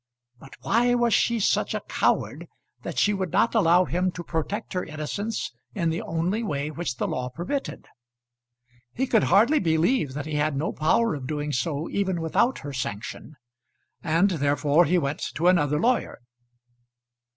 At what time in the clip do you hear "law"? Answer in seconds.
7.07-7.29